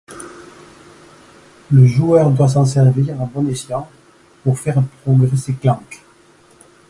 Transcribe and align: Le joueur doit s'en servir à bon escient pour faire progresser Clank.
Le 1.69 1.85
joueur 1.85 2.31
doit 2.31 2.49
s'en 2.49 2.65
servir 2.65 3.21
à 3.21 3.25
bon 3.25 3.47
escient 3.47 3.87
pour 4.43 4.57
faire 4.57 4.81
progresser 5.03 5.53
Clank. 5.53 6.01